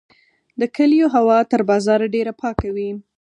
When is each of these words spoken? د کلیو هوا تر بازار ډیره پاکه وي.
د 0.59 0.61
کلیو 0.75 1.07
هوا 1.15 1.37
تر 1.51 1.61
بازار 1.69 1.99
ډیره 2.13 2.33
پاکه 2.41 2.69
وي. 2.75 2.89